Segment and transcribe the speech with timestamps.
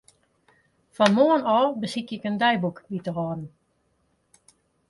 [0.95, 3.45] Fan moarn ôf besykje ik in deiboek by te hâlden.